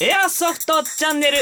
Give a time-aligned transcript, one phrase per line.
[0.00, 1.36] エアソフトチャンネル。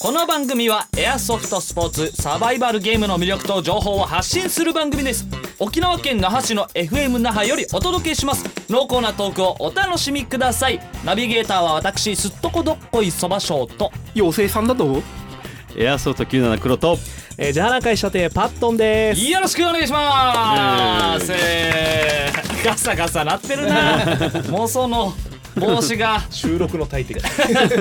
[0.00, 5.24] この番組はエアソフトスポーツサバイバルゲームの魅力と情報を発信する番組です。
[5.60, 8.44] 沖縄県那覇市の FM 那覇よりお届けします。
[8.68, 10.80] 濃厚なトークをお楽しみください。
[11.04, 13.92] ナビゲーターは私すっとこどっこいそばしょうと。
[14.16, 15.00] 妖精さんだと？
[15.76, 16.98] エアソフト97黒と。
[17.38, 19.20] えー、じゃあな会社亭パットンです。
[19.20, 23.98] よろしくお願いします、えーガサガサなってるな。
[24.50, 25.12] 妄想の
[25.56, 26.22] 帽子が。
[26.30, 27.20] 収録の大敵。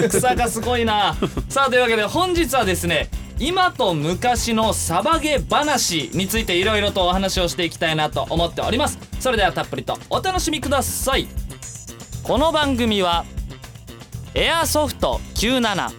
[0.09, 1.15] 草がすごいな。
[1.49, 8.99] さあというわけで本日はですね今と昔のサバゲ話についていろいろとお話をしていきたいなと思っております。
[9.19, 11.27] それではたっぷりとお楽しみください。
[12.23, 13.25] この番組は
[14.35, 15.91] エアソフト97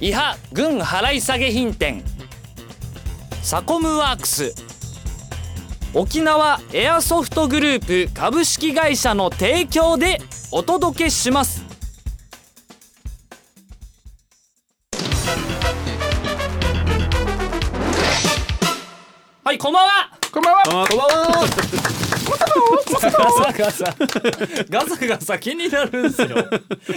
[0.00, 2.02] 伊波軍払い下げ品店
[3.42, 4.54] サコムワークス
[5.92, 10.20] 沖縄エアソフトグループ株式会社の提供で
[10.52, 11.64] お届けします。
[19.42, 20.10] はいこんばんは。
[20.32, 20.62] こんばんは。
[20.62, 21.08] こんばん
[21.66, 21.79] は
[22.92, 23.96] ガサガサ。
[24.68, 26.28] ガサガサ気になるんすよ。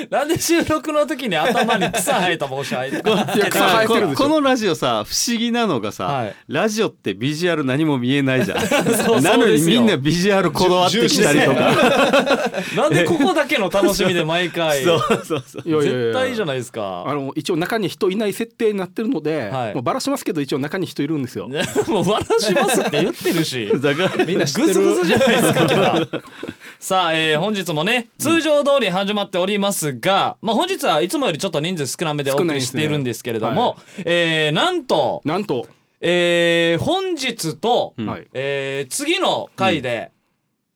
[0.10, 3.10] なんで収録の時に頭に草生えた帽子入って。
[3.10, 4.24] いや草生えてるでしょ。
[4.24, 6.36] このラジオさ不思議なのがさ、はい。
[6.48, 8.68] ラジオってビジュアル何も見えないじゃん。
[9.06, 11.62] そうなのにみんなビジュアルこだわってきたりとか。
[12.76, 14.84] なんでここだけの楽しみで毎回。
[14.86, 17.04] そうそうそう絶対いいじゃないですか。
[17.06, 19.74] あの一応中に人いない設定になってるので、はい。
[19.74, 21.48] もうバラしますけど一応中に人いるんですよ。
[21.48, 23.72] ね もう笑しますって言ってるし。
[23.76, 24.68] だからみんな知ってる。
[24.68, 25.68] グズグズじゃないですか
[26.80, 35.68] さあ、えー本日もね通常通り始まっておりますが、まあ本日はいつもよりちょっと人数少なめでお送りしているんですけれども、えーなんと、なんと、
[36.02, 38.06] えー本日と、うん。
[38.08, 40.12] はい、えー次の回で、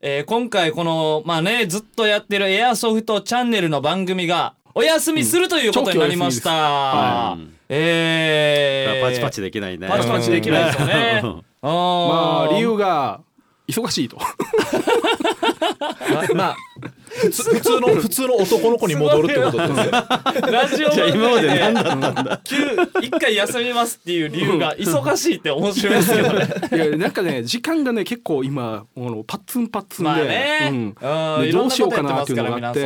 [0.02, 9.88] えー今回このまあねずっとやってるエアソフトチャンネルの番組まお休みするということになりました、はいえーパチパチできないね。
[9.88, 11.22] パチパチできないですよね。
[11.62, 12.50] まー。
[12.50, 13.22] あ理由が
[13.68, 14.18] 忙しいと。
[16.10, 16.56] ままあ
[17.08, 19.92] 普通普通の普通の男の子に戻るってことですよ。
[20.52, 22.42] ラジオじゃあ今まで何だったんだ？
[22.44, 22.56] 急
[23.02, 26.48] 一回休みますっていう理由が忙しいって面白いですけどね。
[26.72, 30.70] いやなんかね時間がね結構今あのパッツンパッツンで、まあね。
[30.72, 30.96] うん。
[31.46, 32.80] でどうしようかなこっていうのがあって。
[32.80, 32.86] で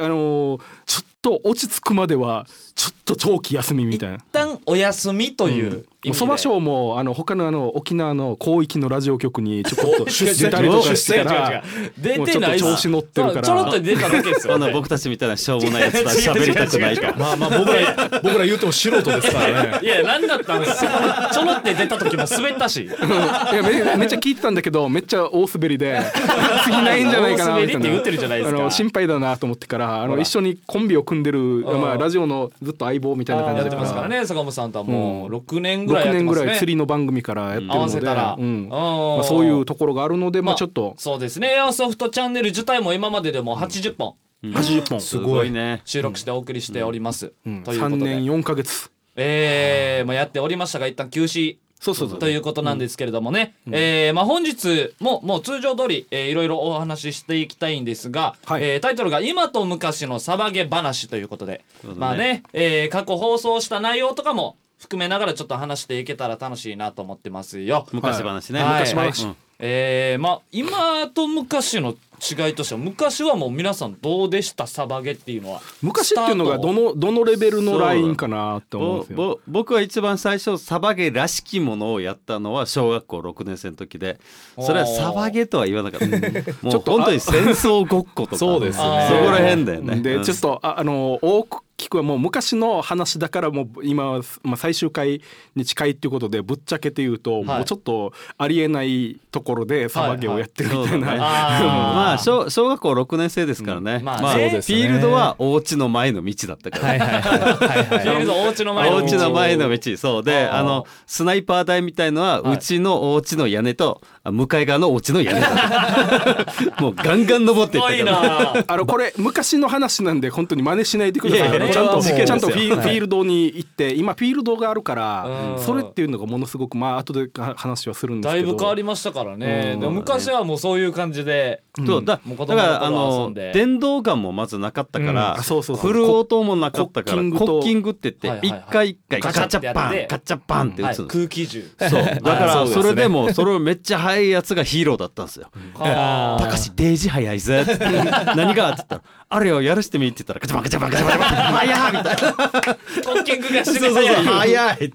[0.00, 2.46] あのーちょっと落ち着くまでは
[2.76, 4.16] ちょっと長期休みみたいな。
[4.16, 5.84] 一旦お休みという意味で、
[6.14, 11.64] そば賞もあの他のあの沖縄の広域のラジオ局にちょこっと 出出たりとかしてから
[11.98, 13.42] 出てないもうちょっと調子乗ってるから。
[13.42, 19.78] ちょろっと出ただけで僕たちみたいなしょうもないやつとは喋りたくないから まあまあ僕ら僕ら言うても素人ですからね。
[19.82, 22.84] いや何だったんですかちょろって出た時も滑ったし。
[22.84, 26.00] いやめめっちゃ聞いてたんだけどめっちゃ大滑りで
[26.62, 27.88] 次ないんじゃないかな大滑みたいな。
[28.10, 35.34] りってあの心配だなと思ってからあの一緒にコンビを組んでる、まあ、ラジオのずっと相棒みたいな感じでやってますからね坂本さんとはもう。
[35.38, 36.12] 6年ぐらい6やってますね。
[36.12, 38.36] 年ぐらい釣りの番組からやってるので、合わせたら。
[38.38, 38.68] うん。
[38.70, 40.94] あまあ、そういうところがあるので、まあ、まあちょっと。
[40.98, 41.54] そうですね。
[41.54, 44.14] エアソフトチャンネル自体も今まででも80本。
[44.42, 45.82] 80本、すごいね。
[45.84, 48.90] 収録してお送りしております、うん、ということ3年で4か月。
[49.16, 51.56] えーまあ、やっておりましたが一旦休止。
[51.80, 52.18] そうそうそう。
[52.18, 58.64] ということなんですけれどもね、えーまあ、本日ももう通常通り、えーいろいろお話ししていきたいんですが、はい。
[58.64, 61.94] えータイトルが「今と昔のサバゲ話」ということで、ね。
[61.96, 67.86] まあね、えー過去放送した内容とかも含めながらちょっと話していけたら楽しいなと思ってますよ。
[67.92, 68.80] 昔話ね、はい。
[68.80, 69.36] 昔話、はい。
[69.60, 74.68] えーまあ今と昔の違いとしては昔はもう皆さんどうでした？
[74.68, 75.60] サバゲっていうのは。
[75.82, 79.16] 昔っていうのがどのどのレベルのラインかなって思うんぼですよ。
[79.16, 84.20] ぼ僕は一番最初サバゲらしきものをやったのは小学校6年生の時で。
[84.60, 86.06] それはサバゲとは言わなかった。
[86.06, 88.36] もうちょっと本当に戦争ごっことか。
[88.38, 89.08] そうですね。
[89.10, 89.96] そこら辺だよね。
[90.00, 90.22] でうん。
[90.24, 91.44] ちょっとああの大
[91.78, 95.22] きくはもう昔の話だからもう今は、まあ、最終回
[95.54, 101.18] に近いっていうことでぶっちゃけて言うと、もうちょっとありえないところでサバゲをやってるみたいな、はい。
[101.18, 101.28] はい
[101.68, 104.04] まあ小小学校6年生ですからね、うん。
[104.04, 104.78] まあまあそうフですね。
[104.78, 107.84] ィールドはお家の前の道だったから、はいはいはいはい。
[107.86, 109.96] フィールドお家の前のお家の前の道。
[109.96, 110.24] そう。
[110.24, 112.54] であのスナイパー台みたいのははい。
[112.54, 116.46] うちのお家の屋根とあ向かい側のお家の屋根だ。
[116.80, 118.52] もうガンガン登っていったから。
[118.52, 118.64] な。
[118.66, 121.48] あのこれ昔の話なんで本当に真似しないでください。
[121.48, 122.80] いやいやあのちゃんとちゃんとフィーはい。
[122.82, 125.62] フィールドに行って今フィールドがあるからうん。
[125.62, 128.46] それっていうのがものすごくまあ後で話はするんですけど。
[128.46, 129.72] だいぶ変わりましたからね。
[129.74, 129.80] うん。
[129.80, 135.40] でも昔はもうそういう感じでそうだもう子だからあ供の電動ガンもまずなかったから、うん。
[135.40, 135.86] あそうそうそう。
[135.86, 141.70] フルオートもなかったからコッキングとコッキングって言って一回一回ガガチャパンガチャパンってはい撃つの、空気銃。
[141.78, 141.90] そう。
[141.90, 145.48] だからそれでもそれをめっちゃ速いやつがヒーローだったんですよ。
[145.74, 147.62] たかしデージ速いぜ。
[147.62, 154.88] っ て何がって言ったらあれよやらしてみって言ったらガチャバンガチャバンガチャバン早いみたいなコッキングがして早い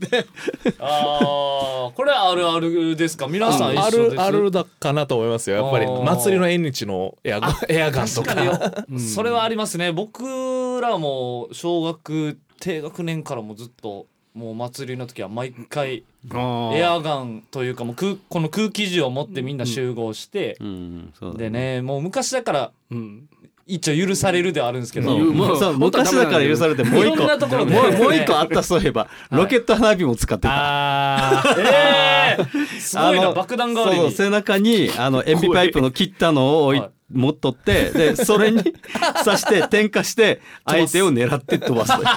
[0.79, 8.35] ああこれあるあるですか皆さん一あるあるだかなと思いますよやっぱり祭りの縁日のエアガンエアガンとか
[8.97, 16.03] それはありますね僕らも小学低学年からもずっともう祭りの時は毎回
[16.75, 20.57] エアガンというかもう空この空気銃を持ってみんな集合して、
[21.37, 23.29] でねもう昔だからうん。
[23.65, 27.73] 一応許されるではあるんですけど、もうそう昔だから許されてもう一いろんなところで。
[27.73, 29.07] 個もうもう一個あったそういえば。
[29.31, 30.49] ロケット花火も使ってた。
[30.51, 31.61] あー。
[31.61, 34.05] えー、 すごいな爆弾代わりに。
[34.07, 38.63] そう背中にあの塩ビパイプの切ったのを置いはい持っとって でそれに
[39.23, 41.93] 刺して点火して相手を狙って飛ばす。
[41.95, 42.07] という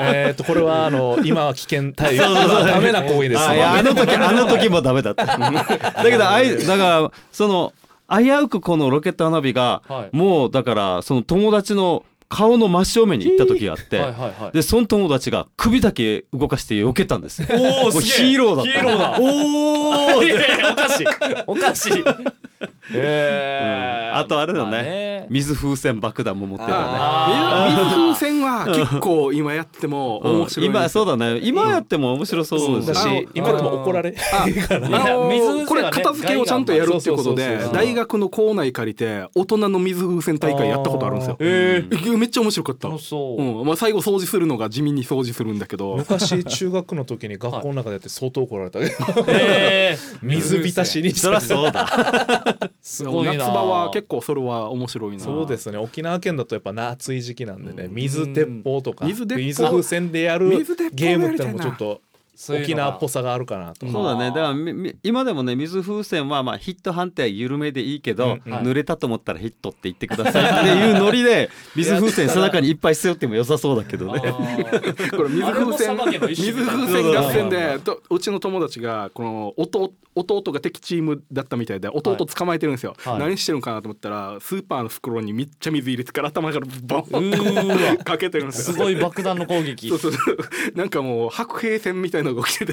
[0.00, 2.22] えっとこれはあの今は危険対応。
[2.34, 3.42] ダメな行為です。
[3.42, 5.24] あの時あの時もダメだった。
[5.26, 7.72] だけどあいだからその
[8.10, 10.16] 危うくこのロケット花火が、はい。
[10.16, 14.52] もうだからその友達の顔の真正面に行った時があって、はいはいはい。
[14.52, 17.48] でその友達が首だけ動かして避けたんですよ。
[17.50, 18.70] おおヒーローだった。
[18.72, 19.18] ヒーローだ。
[19.18, 21.06] おおおかしい。
[21.46, 22.04] おかしい。
[22.94, 25.17] えーあとあれだね,、まあね。
[25.28, 26.84] 水風船爆弾も持ってるよね。
[26.84, 30.36] あ水風船は結構今やってもうん。
[30.40, 31.40] 面白い今そうだね。
[31.42, 41.36] 今やっても面白そうだだし、あのし今でも怒られこれ片付けをちゃんとやるっていうことで大学の校内借りて大人の水風船大会やったことあるんですよ。
[41.36, 42.88] ーえー、えめっちゃ面白かった。
[42.88, 43.66] う、うん。
[43.66, 45.96] まあ、最後掃除するのが地味に掃除するんだけど。
[45.96, 48.78] 昔中学の時に学校の中でやって相当怒られた。
[49.28, 51.88] えー、水浸しにそりゃそうだ。
[52.82, 53.32] すごいな。
[53.34, 55.34] 夏場は結構それは面白いな。
[55.34, 55.78] そうですね。
[55.78, 57.88] 沖縄県だとやっぱ夏い時期なんでね。
[57.90, 60.50] 水鉄砲とか水風船でやる
[60.92, 62.02] ゲームってのもちょっと
[62.50, 63.86] 沖縄っぽさがあるかなと。
[63.88, 64.28] そうだね。
[64.28, 64.54] だから
[65.02, 68.58] 今でもね水風船はまあヒット判定は緩めでいいけど、うんうん。
[68.60, 74.20] 濡れたと思ったらヒットって言ってくださいっていうノリで水風船背中にいっぱい背負っても良さそうだけどね。
[75.10, 75.96] これ水風船
[76.36, 83.18] 水風船合戦でとうちの友達がこの弟弟が敵チームだったみたいで弟捕まえてるんですよ、はい。
[83.20, 88.04] 何してるんかなと思ったらスーパーの袋にめっちゃ水入れてから頭からボンうーわ。
[88.04, 88.74] かけてるんですよ。
[88.74, 89.88] すごい爆弾の攻撃。
[89.88, 90.38] そうそうそう。
[90.74, 92.72] なんかもう白兵戦みたいなの動きで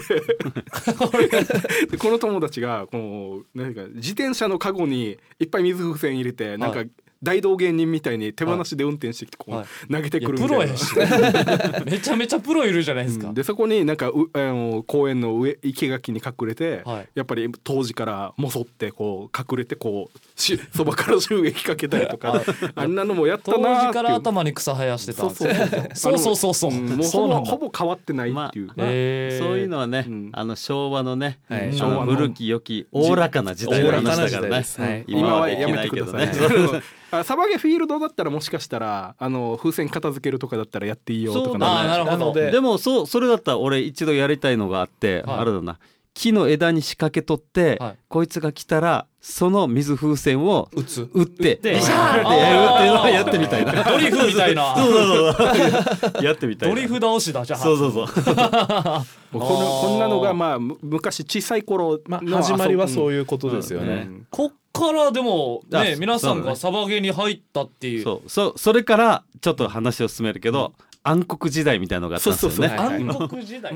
[1.97, 6.89] この友達がこう何か自転車のカゴにいっぱい水風船入れてなんかはい。
[7.23, 10.65] 大道芸人みたいに手放しで運転してきてこはう投げてくるみたいな。
[10.65, 11.85] プロやし。
[11.89, 13.33] めちゃめちゃプロいるじゃないですか、うん。
[13.33, 17.09] でそこになんかうあの公園の上生垣に隠れて、はい。
[17.15, 22.41] やっぱり当時からもそってこう隠れてこうしそばから収益かけたりとか
[22.75, 23.93] あんなのもやった当なーっていう。
[23.93, 25.53] 時から頭に草生やしてたんですよ。
[25.95, 26.53] そうそうそう。
[26.53, 29.45] そうもうほぼほぼ変わってないっていう、まあへー。
[29.45, 30.29] そういうのはね、うん。
[30.33, 31.39] あの昭和のね、
[31.71, 35.03] 昭和の古き良きおおらかな時代の話だからおおらかな時代ね。
[35.07, 36.71] 今はやめてできないけどください。
[36.73, 36.83] ね。
[37.19, 42.17] あサバゲフィールドだったらもしかしたらあの風船片付けるとかだったらやっていいよとかなるほど。
[42.17, 45.39] なのででもそうそれだったら俺一度やりたいのがあって、はい。
[45.39, 45.79] あれだな
[46.15, 47.97] 木の枝に仕掛けとって、はい。
[48.07, 51.09] こいつが来たらその水風船を打つ。
[51.13, 51.73] 打ってて。
[51.73, 52.21] ビシャー。
[52.21, 53.83] ってやるっていうのをやってみたいな。
[53.83, 54.73] ドリフみたいな。
[54.79, 56.23] そうそうそう。
[56.23, 56.75] やってみたいな。
[56.75, 57.59] ドリフ倒しだじゃあ。
[57.59, 58.07] そうそうそう。
[58.23, 64.07] このこんなのがまあむ昔小さい頃始まりはそういうことですよね。
[64.07, 64.27] うん。
[64.29, 68.03] こっからでもあね皆さんがサバゲーに入ったっていう。
[68.03, 68.29] そう。
[68.29, 70.71] そそれからちょっと話を進めるけど、
[71.03, 72.55] 暗黒時代みたいのがあったんですよね。
[72.55, 72.87] そうそうそう。
[72.87, 73.73] はい暗黒時代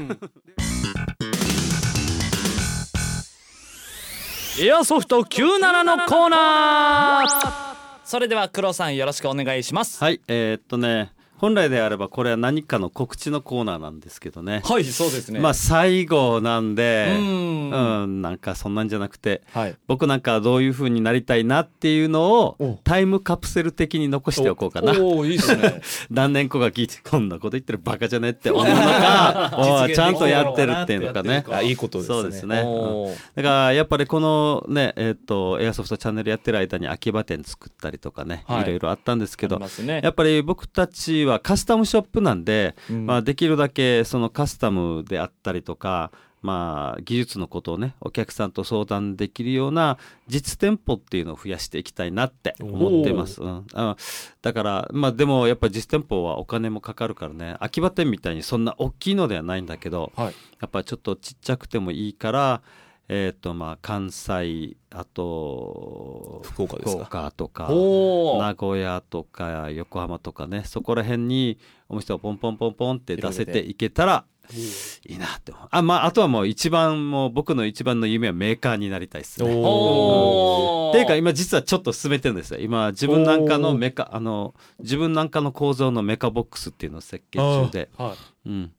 [4.58, 7.70] エアソフト97のコーナー。
[8.03, 10.03] それでは黒さんよろしくお願いします。
[10.03, 14.62] はい、えーっとね本来であればこれは何かの告知のコーナーなんですけどね。
[14.65, 15.39] はいそうですね。
[15.39, 17.50] まあ最後なんで、うん。
[17.69, 19.75] うん、なんかそんなんじゃなくて、はい。
[19.88, 24.93] 僕なんかどういう風になりたいなっていうのをおタイムカプセル的に残しておこうかな。
[25.00, 25.81] おおいいですね。
[26.12, 28.65] 何年後か聞いてこんなこと言ってるバカじゃねって思う。
[28.65, 31.46] のかちゃんとやってるっていうのかね。
[31.50, 32.15] あいいことですね。
[32.15, 32.60] そうですね。
[32.60, 33.12] う。
[33.12, 33.15] ん。
[33.36, 38.63] だからやっぱりこのねえっ、とエアソフトチャンネルやってる間に秋葉店作ったりとかね、はい。
[38.63, 40.01] いろいろあったんですけどね。
[40.03, 43.05] やっぱり僕たちはカスタムショップなんで、うん。
[43.05, 53.41] まあ、できるだけそのカスタムであったりとか、まあ、技術のことをねお客さんと相談できるような実店舗っていうのを増やしていきたいなって思ってます。
[53.41, 53.98] うん、あ
[54.41, 60.33] だからまあでもやっぱ実店舗はお金もかかるからね秋葉店みたいにそんな大きいのではないんだけどはい。
[60.62, 62.62] やっぱちょっとちっちゃくてもいいから、
[63.11, 67.05] えっ、とまあ関西あと福岡ですか？
[67.05, 71.57] 福岡とか名古屋とか横浜とかねそこら辺に
[71.89, 74.25] お店をポンポンポンポンって出せていけたら
[75.07, 75.67] いいなって思う。
[75.71, 79.51] あまああとはもう一番もう僕の一番の夢はメーカーになりたいですね。
[79.55, 82.59] おおっていうか今実はちょっと進めてるんですよ。
[82.59, 87.89] 今自分なんかのメカあの自分なんかの構造のメカボックスっていうのを設計中で。
[87.97, 88.49] はい。
[88.49, 88.71] うん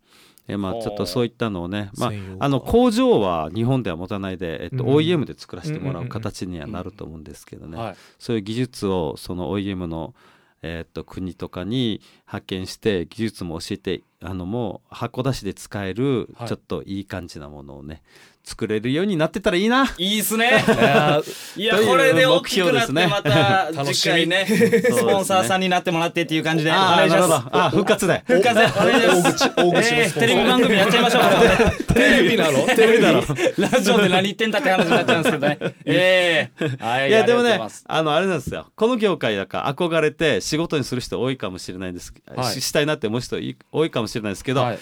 [0.51, 4.91] えまあちょっとそういったのをね、まああの工場は日本では持たないで、えっと、うん。
[4.97, 10.15] OEM で作らせてもらう形にはなると思うんですけどね、はいそういう技術をその OEM の、
[10.63, 16.49] えっと国とかに派遣して技術も教えてあのもう箱出しで使えるはい。
[16.49, 18.03] ちょっといい感じなものをね
[18.43, 19.85] 作れるようになってたらいいな。
[19.99, 20.51] いいっすね。
[21.57, 23.07] いやこれで大きくなって目標ですね。
[23.07, 27.27] また次回ね スポンサーさんになってもらってっていう感じでおあ願いします。
[27.27, 27.65] ーなるほど。
[27.65, 28.23] あ復活で。
[28.27, 29.51] 復活 でお願いします
[29.95, 31.95] えーテレビ番組やっちゃいましょう。
[31.95, 32.67] テレビなの？
[32.67, 33.23] テレビだろ。
[33.59, 35.59] ラジオで何言ってんだって話になっちゃうんですけどね。
[35.85, 38.67] ええはいいやでもねあのあれなんですよ。
[38.75, 42.55] この業界だから憧れて仕事にする人多いかもしれないんです、はい。
[42.55, 44.79] ししたいなって思う人い多いかもしれないですけど、はい。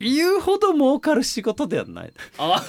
[0.00, 2.12] 言うほど儲かる仕事ではない。
[2.38, 2.62] あ。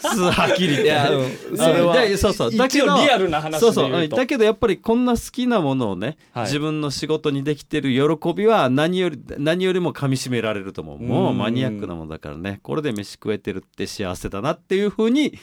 [0.00, 0.84] はっきり言って。
[0.84, 1.56] いやうん。
[1.56, 2.56] それはでそうそう。
[2.56, 4.08] だけどリアルな話でそうそう。
[4.08, 6.44] だけどやっぱりこんな好きなものをね、はい。
[6.44, 11.02] 自分の仕事にできてる喜びは何より何よりも噛みしめられると思う。
[11.02, 12.60] もうマニアックなものだからね。
[12.62, 15.38] これで飯食えてるって幸せだなっていうふうに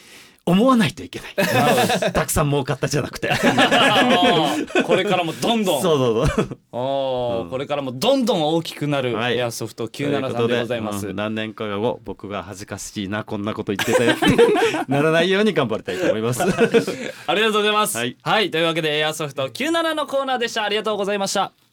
[0.48, 2.12] 思わないといけない。
[2.14, 3.32] たくさん儲かったじゃなくて。
[4.84, 5.82] これからもどんどん。
[5.82, 6.60] そうそうそう。
[6.72, 7.50] おーうん。
[7.50, 9.38] これからもどんどん大きくなるはい。
[9.38, 14.16] エアソフトというこ97さんとでございます、うん何年か後僕が恥ずかしいなこんなこと言ってたよ
[14.88, 16.44] ならないように頑張りたいと思います。
[17.28, 17.98] ありがとうございます。
[17.98, 18.48] ははい。
[18.48, 20.64] い、というわけでエアソフト97のコーナーでした。
[20.64, 21.65] ありがとうございました。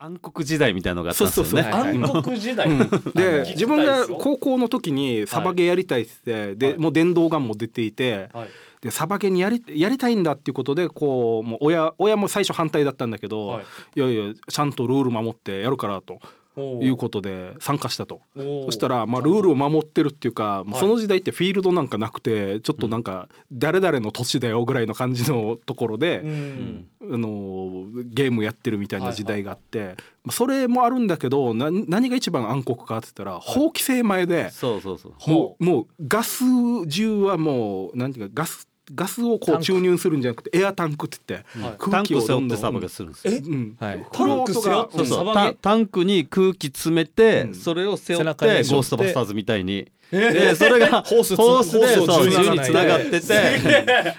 [0.00, 1.50] 暗黒時代みたいなのがあったんですよね。
[1.50, 1.82] そうそうそう。
[1.82, 2.68] はい暗黒時代。
[2.68, 2.78] うん。
[3.14, 6.78] で自分が高校の時にサバゲーやりたいってで、はい。
[6.78, 8.48] もう電動ガンも出ていてはい。
[8.80, 13.64] でサバゲーにやりやりたいんだっていうことでこうもう親親も最初反対だったんだけど、はい。
[13.96, 16.20] い、やいやちゃんとルール守ってやるからと
[16.58, 18.20] いうことで参加したと。
[18.36, 26.86] そしたらまあルールを守ってるっていうか、その時代ってフィールドなんかなくてちょっとなんか誰々の年だよぐらいの感じのところで、うん。
[27.10, 35.30] あのゲームやってるみたいな時代があって、まあそれもあるんだけどな何が一番暗黒かって言ったら、法規制前でそうそうそう。
[35.30, 36.44] もうもうガス
[36.86, 43.32] 銃はもうなんていうかガスガスをこタンクう注入するんじゃなくてエアタンクって言って、空気をク背負ってサバがするんですよ。
[43.46, 43.76] うん。
[43.78, 44.06] はい。
[44.12, 47.54] タンク背負ってタタンクに空気詰めて、うん。
[47.54, 48.74] それを背負って背中に背負って。
[48.74, 54.14] ゴーストバスターズみたいに、でそれが ホースつホースでホースをそう銃につながってて。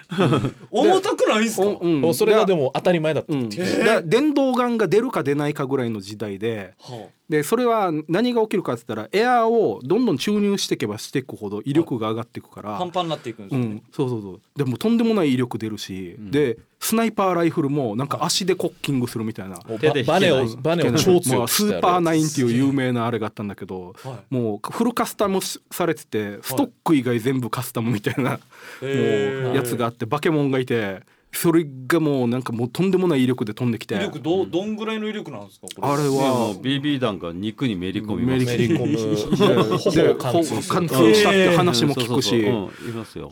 [0.72, 2.14] 重たくないんすか？
[2.14, 3.86] それがでも当たり前だったうん、っていう。
[3.86, 13.66] だ電動ガンが出るか出ないかぐらいの時代ではでそれは何が起きるかって言ったらエアーをどんどん注入していけばしていくほど威力が上がっていくから、あパンパンになっていくんですよね。
[13.66, 14.42] うん。、そうそうそう。
[14.58, 19.58] でもとんでもない威力出るし、でスナイパーライフルもなんか足でコッキングするみたいな。
[19.58, 28.40] ババネをバネを超強まあくスーパーナインっていう有名なあれがあったんだけど、はもうフルカスタムされててストック以外全部カスタムみたいな、
[28.82, 29.44] へー。
[29.44, 33.96] もうやつがあってバケモンがいてそれがもうなんかもうとんでもない威力で飛んできて。
[33.96, 35.68] 威力どうどんぐらいの威力なんですか？
[35.76, 35.88] これ。
[35.88, 38.46] あれもはう BB 弾が肉にめり込みます。
[38.46, 42.42] めめり込むほでぼ貫通したって話も聞くし、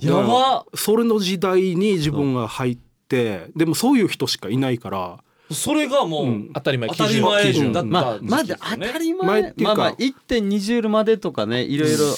[0.05, 0.65] やば。
[0.75, 5.17] それの時代に自分が入ってでもそういう人しかいないから。
[5.51, 6.49] それがもう、うん。
[6.53, 6.89] 当たり前。
[6.89, 9.75] 当たり前基準だったまあ、まだ当ですよねたり前前っていうか。
[9.75, 12.15] まあまあ1.2ジュールまでとかねいろいろあ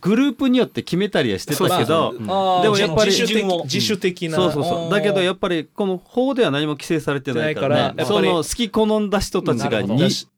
[0.00, 4.36] グループによって決めたりはしてたけど、まあでもやっぱり自主自主的な。
[4.36, 4.88] そうそうそあー。
[4.88, 9.82] うだけどやっぱりこの法では何も規制されてないからねその好き好んだ人たちが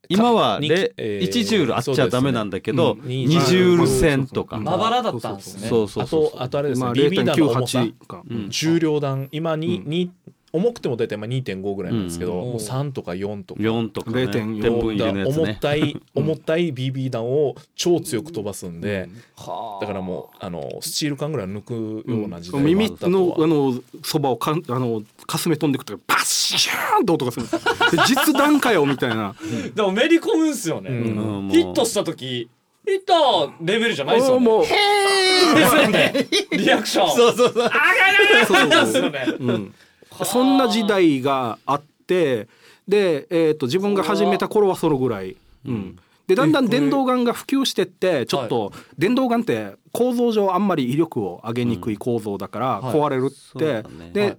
[0.08, 3.02] 今はにレえー1ジュールあっちゃダメなんだけど、ね。
[3.02, 5.68] 2ジュール線とか、うんまばらだったんですね。
[5.68, 6.30] そうそうあそう。
[6.32, 8.50] とあとあれですねまあ BB 弾の重さ0.98か、うん。
[8.50, 9.90] 重量弾今に、うん。
[9.90, 10.10] に
[10.52, 27.46] 重くても大体まあ2.5ぐらいなんですけど、うんもう3とか4とか4とかね0.4天分入れのやつ重ねたい重たい BB 弾を超強く飛ばすんで、はあだからもうあのスチール缶ぐらい抜くような時代耳もあったとはのあのそばをかんあのかすめ飛んでくとパッシューンと音がする
[28.06, 29.34] 実弾かよみたいな
[29.74, 30.90] でもめり込むんすよね。
[30.90, 31.14] うんうん
[31.46, 32.48] もうヒットした時
[32.84, 34.46] ヒットレベルじゃないですよね。
[34.46, 36.26] もうですよね。
[36.50, 37.10] リアクション。
[37.14, 37.64] そうそうそう。
[37.64, 39.26] あががですよね。
[39.38, 39.74] うん、
[40.24, 42.48] そんな時代があって
[42.88, 45.36] で、えー、と自分が始めた頃はそのぐらい。
[45.66, 45.98] うん。
[46.26, 52.94] でだんだん電動ガンが普及してってちょっと電動ガンって構造上あんまり威力を上げにくい構造だからはい。
[52.94, 54.10] 壊れるって、そうだね。
[54.12, 54.36] で、はい。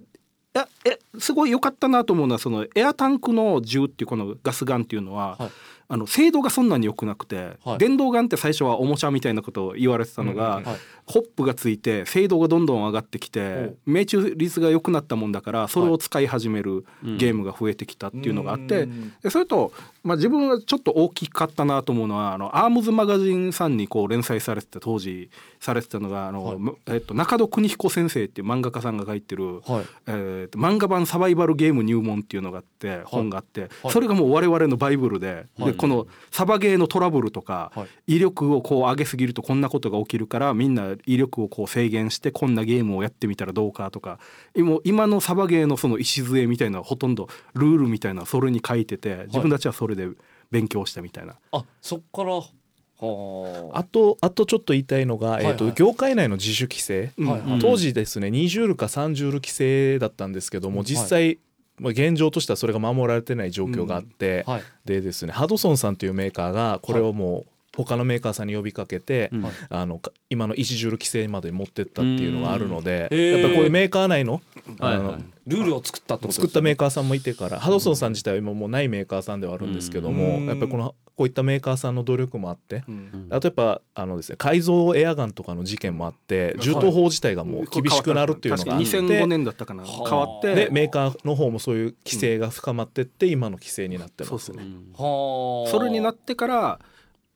[0.84, 5.50] えすごい良かったなと思うのはそのエアタンクの銃っていうこのガスガンっていうのは、はい
[5.88, 7.78] あの精度がそんなに良くなくて、はい。
[7.78, 10.76] 電動ガンって最初はおもちゃみたいなことを言われてたのが、うんうんはい。
[11.06, 18.88] ホップがついて精度がどんどん上がってきて命中率が良くなったもんだからそれを使い始めるゲームが増えてきたっていうのがあって、
[19.28, 19.72] それと、
[20.02, 25.28] まあ、自分がちょっと大きかったなと思うのはあのアームズマガジンさんにこう連載されてた当時
[25.60, 26.56] されてたのがあの、はい。
[26.56, 29.84] むえっと、中戸邦彦先生っていう漫画家さんが書いてる、はい。
[30.06, 33.90] えーと漫画版サバイバルゲーム入門っていうのがあって、本があって、はい。
[33.90, 35.72] それがもう我々のバイブルで,、はい。
[35.72, 38.14] でこのサバゲーのトラブルとか、はい。
[38.16, 44.18] 威力をこう上げすぎるとこんなことが起きるからみんな威力をこう制限してこんなゲームをやってみたらどうかとか。
[44.54, 50.08] 今今のサバゲーのその礎みたいなほとんどルールみたいなそれに書いてて自分たちはそれで
[50.50, 51.34] 勉強したみたいな。
[51.52, 52.32] あそっから。
[52.32, 53.84] はあ。
[53.84, 55.70] とあとちょっと言いたいのが、えーとはい。
[55.70, 57.28] はい業界内の自主規制、うん。
[57.28, 57.58] はいはい。
[57.58, 61.38] 当時ですね20ルか30ルール規制だったんですけども実際、
[61.78, 64.62] まあ、現状としてはそれが守られてない状況があって、はい。
[64.84, 69.46] でですねハドソンさんというメーカーがこれをもう他のメーカーさんに呼びかけて、うん。
[69.68, 74.42] あのか今の1ジュール規制まで持ってったっていうのがあるので、やっぱりこういうメーカー内の
[74.80, 75.14] あの、はい。
[75.14, 80.46] はいルールを作ったってこと作ったメーカカーさんもいてからハドソンさん自体は今もうないメーカーさんではあるんですけども、うん。
[80.46, 83.26] やっぱりこのこういったメーカーさんの努力もあって、うん。
[83.30, 89.82] あとやっぱあのですね改造エアガンとかの事件もあって銃刀法自体がもう厳しくなるっていうのがあって、確か2005年だったかな。
[89.84, 90.54] はあ変わって。
[90.54, 94.46] でメーカーの方もそういう規制が深まってって今の規制になってます。
[94.46, 94.62] すね。
[94.96, 96.80] はあそれになってから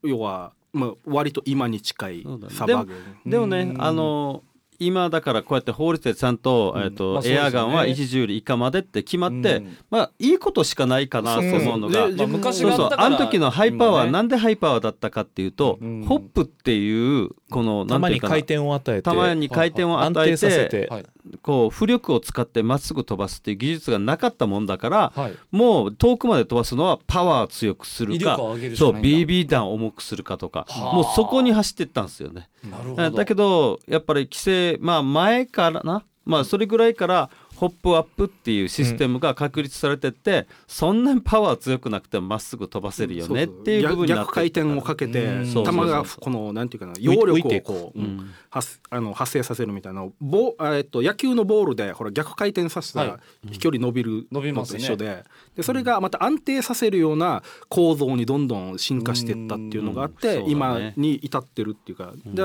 [0.03, 3.83] 要は、まあ、割と今に近いサバゲーでもねうん。
[3.83, 4.43] あの
[4.81, 7.45] 今だからこうやって法律でちゃんと,、えっまとあそうですよね。
[7.45, 9.77] エアガンは1ジュール以下までって決まって、うん。
[9.91, 12.91] まあいいことしかないかなと思うのが、そうまあ昔そうそう。
[12.91, 16.05] があの時のハイパワー、なんでハイパワーだったかっていうと、うん。
[16.05, 21.07] ホップっていうこのたなんていうかなまに回転を与えてたまに回転を与え安定させてて、はい。
[21.43, 25.35] こう浮力を使ってまっすぐ飛ばすっていう技術がなかったもんだから、はい。
[25.51, 30.95] もう遠くまで飛ばすのはパワーを強くするか威力を上げるしそう BB 弾を重くするかとかはあ。
[30.95, 32.49] もうそこに走ってったんですよね。
[32.71, 33.11] なるほど。
[33.11, 48.01] だけどやっぱり規制まあ前からなまあそれぐらいからホップアップっていうシステムが確立されてって、そんなにパワー強くなくてもまっすぐ飛ばせるよねっていう部分になって逆回転をかけて球がこのなんていうかな揚力をこう、う。
[48.01, 48.09] うん。
[48.19, 53.09] ん発あの発生させるみたいなボあえっと野球のボールでほら逆回転させたはい。
[53.09, 53.21] ら
[53.51, 54.79] 飛距離伸びる伸びのますね。
[54.79, 55.25] と一緒で,、
[55.57, 60.45] でそれがまた安定させるような構造にどんどん進化していったっていうのがあって、ね。
[60.47, 62.43] 今に至ってるっていうか、で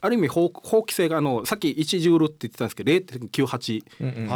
[0.00, 3.84] ある意味法法規制があのさっき1ジュールって言ってたんですけど0.98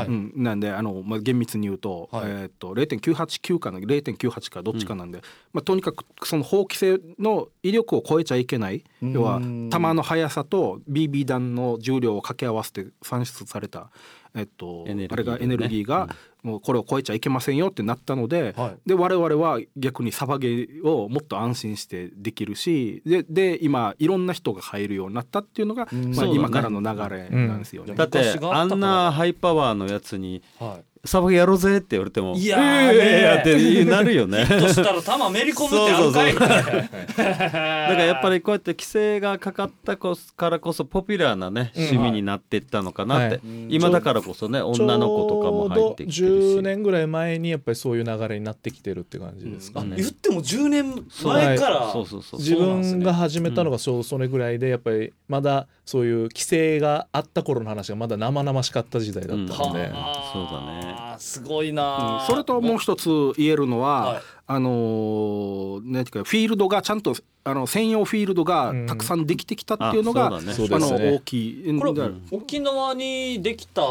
[0.08, 2.24] うんなんであの、まあ、厳密に言うと,、はい。
[2.26, 5.22] えー、と0.989かな0.98かどっちかなんで、
[5.52, 8.84] まあ、とにかくその法規制の威力を超えちゃいけない。
[9.02, 9.12] うん。
[9.12, 13.90] 要は弾の速さと BB 弾の重量を掛け合わせて算出された、
[14.34, 16.08] えっとあれがエネルギーが、
[16.42, 18.88] もうこれを超えちゃいけませんよってなったので,、はい。
[18.88, 27.92] で我々は逆にサバゲーをもっと安心してできるしでで今いろんな人が入るようになったっていうのが、うんまあ、今からの流れなんですよね。
[27.92, 27.96] うん。
[27.96, 28.04] だ。
[28.04, 34.42] ってあんなハイパワーのやつにはサバゲーやろうぜって言われてもいやーねえーってなるよね。
[34.42, 36.64] いとしたら弾めり込むってあるかいだ
[37.14, 43.40] からやっぱりこうやって規制がかかったこからこそポピュラーなね趣味になっていったのかなって、はい。
[43.68, 49.96] 今だからこそね女の子とかも入ってきてちょうど10るし年ぐらい前にやっぱりそういう流れになってきてるって感じですかあね。
[49.96, 52.06] 言っても10年前からそう。
[52.06, 52.22] そう。
[52.22, 62.26] そう自分が始めたのがそうそれぐらいでやっぱりまだそういう規制があった頃の話がまだ生々しかった時代だったので、はあそうだねあーすごいなー。
[62.26, 64.22] それともう一つ言えるのは、はい。
[64.46, 70.34] あのーなんていうかフィールドがちゃんとあの専用フィールドがたくさんできてきたっていうのが、うん。
[70.34, 70.52] あね。
[70.52, 71.78] あの大きい。
[71.78, 73.82] これだ沖縄にできた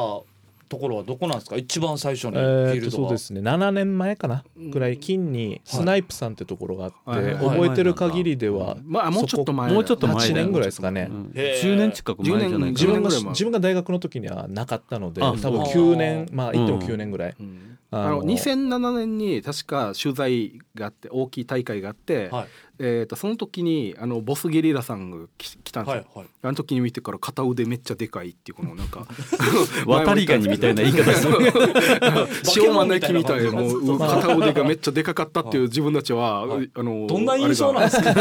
[0.73, 1.55] ところはどこなんですか？
[1.55, 3.41] 一番最初にフえィールそうですね。
[3.41, 4.43] 7年前かな？
[4.57, 11.09] ぐらい金にスナイプさんってところがあって、覚えてる限りでは、まあもうちょっと前もうちょっと前8年ぐらいですかね。
[11.11, 11.31] うん。
[11.35, 11.61] へー。
[11.61, 13.29] 10年近く前じゃない自分が10年ぐらい前。
[13.31, 15.93] 自分が大学の時にはなかったのであ多分そう。
[15.93, 17.77] 9年まあ言っても9年ぐらい、うん。
[17.91, 22.47] ああの2007年に確か取材があって大きい大会があって、はい
[22.79, 26.27] えー、とその時にあのボスゲリラさんが来来たんですよ、はいはい。
[26.41, 29.05] あの時に見てから片腕めっちゃでかいっていうこのなんか
[29.85, 31.37] 渡りガニみたいな言い方する。
[32.57, 36.69] 塩招きみたいな もうまあ片腕がめっちゃでかかったっていう 自分たちは、はい。
[36.73, 38.11] あのどんな印象なんですか？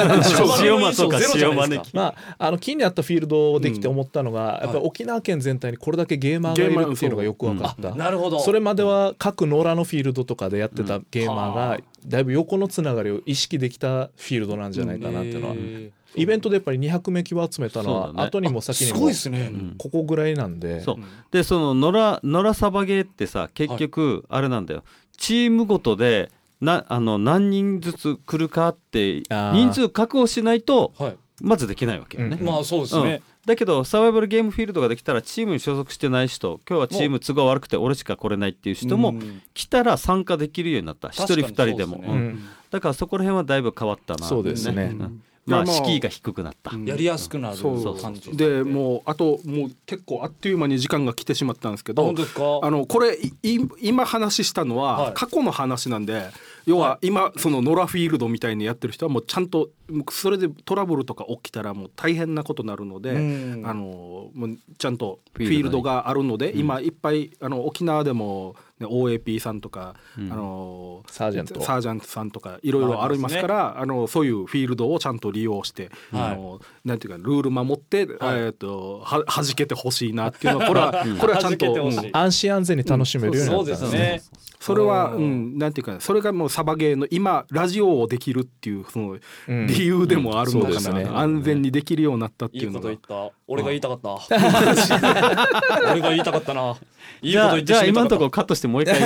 [0.63, 19.49] 塩間とか塩招きまあ、あの金にあったフィールドをできて思ったのが、やっぱり沖縄県全体にこれだけゲーマーがいるっていうのがよく分かった、なるほどそれまでは各野良のフィールドとかでやってたゲーマーがだいぶ横のつながりを意識できたフィールドなんじゃないかなっていうのは、へイベントでやっぱり200名規模集めたのは後にもー先にもすごいですね。
[19.49, 19.75] ん。
[19.79, 20.97] ここぐらいなんで、そう。
[21.31, 24.85] でその野良野良サバゲーってさ結局あれなんだよ。
[25.17, 32.39] チームごとでなあの何人ずつ来るかって人数確保しないとはいまずできないわけよね。
[32.41, 33.05] うんまあそうですうん。
[33.05, 39.43] ね、だけどサバイバルゲームフィールドができたらチームに所属してない人今日はチーム都合悪くて俺しか来れないっていう人もうん。
[39.53, 41.11] 来たら参加できるようになった。
[41.11, 41.97] 一人二人でも。
[41.97, 42.09] ね。
[42.09, 42.45] うん。
[42.71, 44.87] だからそこら辺はだいぶ変わったなそうですね。
[44.87, 45.23] ん。
[45.45, 46.85] まあ敷居が低くなった、うん。
[46.85, 52.61] やりやすくなるそう感じでもうあともう結構あっという間に時間が来てしまったんですけどあ本当ですか？
[52.63, 55.15] あのこれ今話したのははい。
[55.15, 56.23] 過去の話なんで、
[56.67, 59.71] 要は今そのノラフィールドみたいにやってる人はもうちゃんと
[60.11, 63.19] それでトラブルとか起きたらもう大変なことになるので、う
[63.63, 63.67] ん。
[63.67, 71.61] あのもうちゃんとフフィールドがあるので、今いっぱいあの沖縄でも、ね、OAP さんとか、あのサージャント。
[71.61, 76.23] サージャントさんとかいろいろありますからあのそういうフィールドをちゃんと利用して、はい。
[76.33, 78.39] あのなんていうかルール守って、はい。
[78.43, 84.23] えー、とは弾けてほしいなっていうのはこれは これはちゃんと、安心安全に楽しめるようになそうったんですね。
[84.61, 89.67] それは、ううんん、なんていうかそれがもうサバゲーの今ラジオをできるっていうそのうん。
[89.67, 91.17] 理由でもあるのかな、うんそうですね。
[91.17, 93.35] 安全にできるようになったっていいこいうのがと言った。
[93.47, 94.15] 俺が言いたかった。
[95.93, 96.77] 俺が言いたかったな。
[97.23, 99.01] いいこと言ってじゃあ今のとこころカットしてもう一回。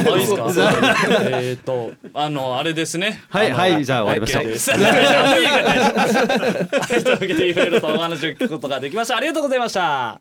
[1.43, 3.23] えっとあのあれですね。
[3.29, 4.43] はいはいじゃあ終わりましょう。
[6.87, 9.17] というわけでいろいろとお話を聞くことができました。
[9.17, 10.21] ありがとうございました。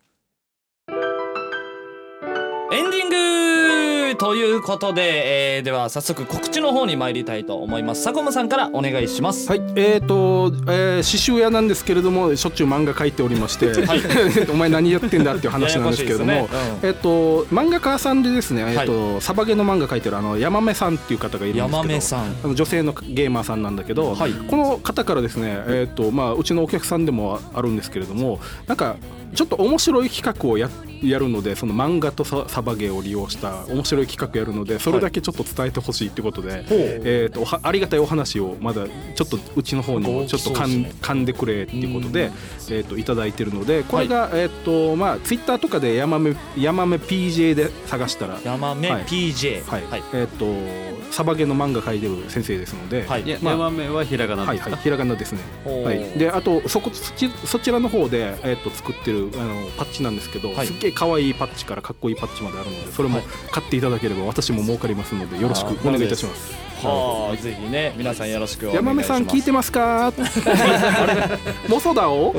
[2.72, 8.04] エンディングということで、えーでは早速告知の方に参りたいと思います。
[8.04, 9.50] 佐久間さんからお願いします。
[9.50, 13.72] はいえーと、えー、刺繍屋なんですけれどもしょっちゅう漫画描いておりまして、
[14.52, 16.80] お前何やってんだっていう話なんですけれども、ややこしいですね。
[16.84, 22.36] えっ、と漫画家さんでですね、えっ、とサバゲーの漫画描いてるあの山目さんっていう方がいるんですけど山目さん。
[22.44, 24.34] あの女性のゲーマーさんなんだけど、はい。
[24.34, 28.98] この方からですね、えーとまあ、うちのお客さんでもあるんですけれどもなんか
[29.36, 30.70] ちょっと面白い企画をや
[31.02, 41.86] やるのでその漫画とササバゲーを利用した面白い企画やるのでそれだけちょっと伝えてほしいってことで、えー、とありがたいお話をまだちょっとうちの方にもちょっと噛ん噛んでくれってい。
[41.86, 42.32] うことで、
[42.70, 49.04] えー、といただいてるのでこれが、えっ、とまあツイッターとかで山目山目 PJ で探したら山目はい。
[49.06, 50.04] PJ はい、はい。
[50.14, 50.46] えっ、と
[51.12, 53.24] サバゲーの漫画描いてる先生ですので、はい。
[53.24, 55.40] いやまあ山目はひらがなはいはい、ですかひらがなですね。
[55.66, 60.68] はい、であとそこそちそちらの方で、えー、と作ってるあのパッチなんですけど、はい。
[60.68, 63.26] すっげえ可愛いパッチからかっこいいパッチまであるのでそれもはい。
[63.52, 66.54] 買っていただければ私も儲かりますのでよろしくお願いいたします。
[66.86, 68.86] はあぜひね皆さんよろしくお願いします。
[68.86, 70.14] 山目さん聞いてますか？
[71.68, 72.34] モソダを？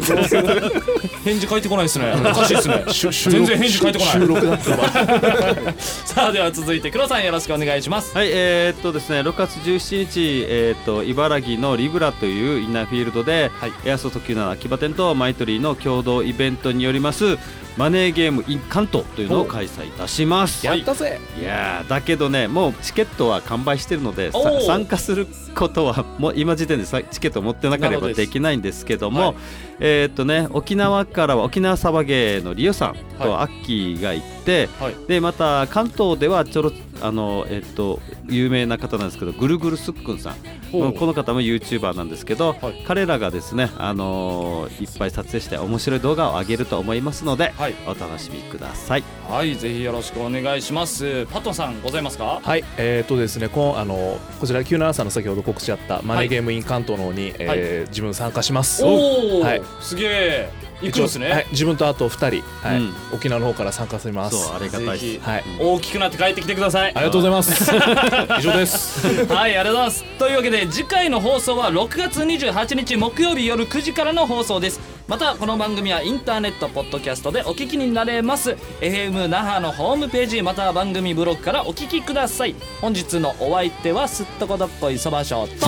[1.25, 2.13] 返事返ってこないですね。
[2.17, 2.85] おかしいですね。
[3.31, 4.15] 全然返事返ってこない。
[4.15, 5.75] 収録だったわ。
[5.79, 8.17] さあでは続いて黒さんよろしくお願いします。
[8.17, 13.73] はいえーっとですね6月17日、えーっと茨城のリブラというインナーフィールドで、はい。
[13.85, 17.39] エアソフト97秋葉店とマイトリーの共同イベントによります
[17.77, 20.67] マネーゲーム in 関東というのを開催いたします。
[20.67, 21.21] やったぜ。
[21.39, 21.43] い。
[21.43, 24.31] やーだけどねもうチケットは完売してるので
[24.67, 29.35] 参加することはもう今時点でさチケット持ってなければできないんですけども、はい。
[29.81, 40.37] えーっとね沖縄からは沖縄サバゲーのリオさんとはアッキーが行って、はいでまた関東ではちょろあのえっと有名な方なんですけどぐるぐるすっくんさん。
[40.73, 42.85] この方も YouTuber なんですけど、はい。
[42.87, 47.75] 彼らがですねあのーいっぱい撮影して面白い動画を上げると思いますので、はい。
[47.87, 49.05] お楽しみください。
[49.29, 51.27] はいぜひよろしくお願いします。
[51.27, 52.41] パトさんございますか？
[52.43, 58.85] はいえー、とですねこんあのこちら97さんの先ほど告知あったマネーゲームイン関東の方に、えー自分参加します。
[58.85, 59.63] おお、はい。
[59.81, 60.49] すげえ
[60.83, 62.95] 行くんですね、はい、自分とあと2人、はいうん。
[63.13, 64.37] 沖縄の方から参加します。
[64.37, 65.21] そうありがたいです。
[65.21, 65.45] はい。
[65.59, 66.93] 大きくなって帰ってきてください。
[66.95, 67.65] ありがとうございます。
[68.39, 69.07] 以上です。
[69.33, 70.05] はいありがとうございます。
[70.19, 74.81] というわけで次回の放送は6月28日木曜日夜9時からの放送です。
[75.09, 78.57] またこの番組はインターネットポッドキャストでお聞きになれます。
[78.81, 82.55] FM 那覇のホームページまたは番組ブログからお聞きください。
[82.81, 85.67] 本日のお相手はすっとこどっこ いそばしょうと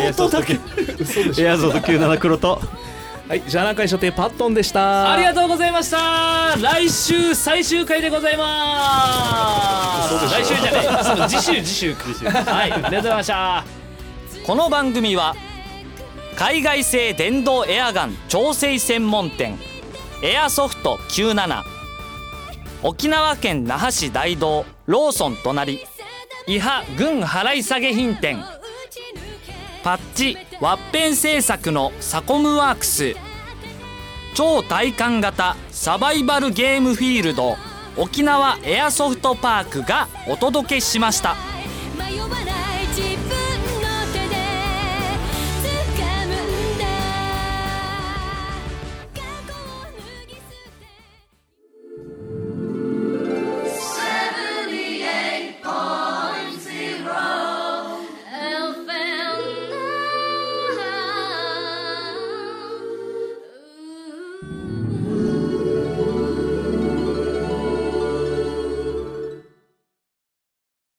[0.00, 2.60] エアソフトエアソフト97黒と
[3.28, 5.10] はいじゃあ南海所定パットンでした。
[5.12, 6.54] ありがとうございました。
[6.60, 10.32] 来週最終回でございます。
[10.32, 10.72] 来週じゃ
[11.18, 11.28] ない。
[11.28, 11.94] 次週次週。
[12.28, 13.64] はいありがとうございました。
[14.46, 15.34] この番組は
[16.36, 19.58] 海外製電動エアガン調整専門店
[20.22, 21.62] エアソフト97
[22.84, 25.80] 沖縄県那覇市大道ローソン隣
[26.46, 28.38] 伊波軍払い下げ品店
[29.86, 33.14] パッチワッペン製作のサコムワークス
[34.34, 37.54] 超体感型サバイバルゲームフィールド
[37.96, 41.55] 沖縄エアソフトパークがお届けしました。